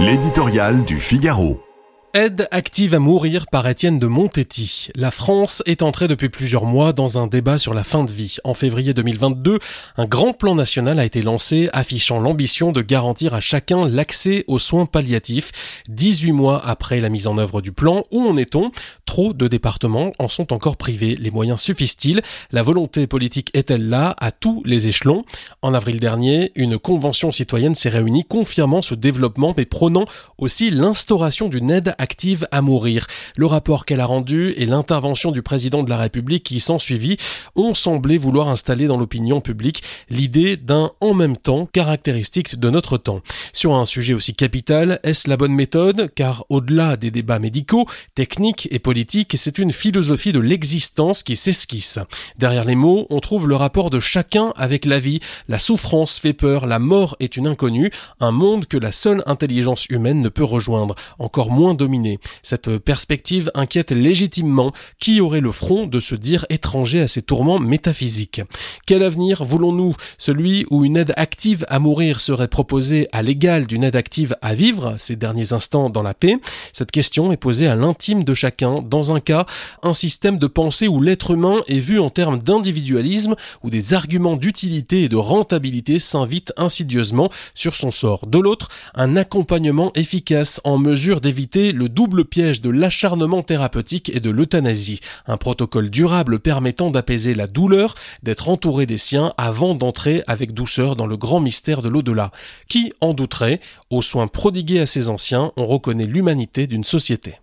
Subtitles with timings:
[0.00, 1.60] L'éditorial du Figaro.
[2.14, 4.88] Aide active à mourir par Étienne de Montetti.
[4.94, 8.36] La France est entrée depuis plusieurs mois dans un débat sur la fin de vie.
[8.44, 9.58] En février 2022,
[9.96, 14.60] un grand plan national a été lancé affichant l'ambition de garantir à chacun l'accès aux
[14.60, 15.82] soins palliatifs.
[15.88, 18.70] 18 mois après la mise en œuvre du plan, où en est-on?
[19.08, 21.16] Trop de départements en sont encore privés.
[21.18, 22.20] Les moyens suffisent-ils?
[22.52, 25.24] La volonté politique est-elle là à tous les échelons?
[25.62, 30.04] En avril dernier, une convention citoyenne s'est réunie confirmant ce développement mais prônant
[30.36, 33.06] aussi l'instauration d'une aide active à mourir.
[33.34, 37.16] Le rapport qu'elle a rendu et l'intervention du président de la République qui s'en suivit
[37.56, 42.98] ont semblé vouloir installer dans l'opinion publique l'idée d'un en même temps caractéristique de notre
[42.98, 43.22] temps.
[43.54, 46.12] Sur un sujet aussi capital, est-ce la bonne méthode?
[46.14, 48.97] Car au-delà des débats médicaux, techniques et politiques,
[49.34, 51.98] c'est une philosophie de l'existence qui s'esquisse.
[52.38, 55.20] Derrière les mots, on trouve le rapport de chacun avec la vie.
[55.48, 59.86] La souffrance fait peur, la mort est une inconnue, un monde que la seule intelligence
[59.86, 62.18] humaine ne peut rejoindre, encore moins dominer.
[62.42, 67.58] Cette perspective inquiète légitimement qui aurait le front de se dire étranger à ces tourments
[67.58, 68.40] métaphysiques.
[68.86, 69.94] Quel avenir voulons-nous?
[70.16, 74.54] Celui où une aide active à mourir serait proposée à l'égal d'une aide active à
[74.54, 76.36] vivre ces derniers instants dans la paix?
[76.72, 79.46] Cette question est posée à l'intime de chacun dans un cas,
[79.82, 84.36] un système de pensée où l'être humain est vu en termes d'individualisme, où des arguments
[84.36, 88.26] d'utilité et de rentabilité s'invitent insidieusement sur son sort.
[88.26, 94.20] De l'autre, un accompagnement efficace en mesure d'éviter le double piège de l'acharnement thérapeutique et
[94.20, 95.00] de l'euthanasie.
[95.26, 100.96] Un protocole durable permettant d'apaiser la douleur, d'être entouré des siens avant d'entrer avec douceur
[100.96, 102.30] dans le grand mystère de l'au-delà.
[102.68, 103.60] Qui en douterait?
[103.90, 107.34] Aux soins prodigués à ces anciens, on reconnaît l'humanité d'une société.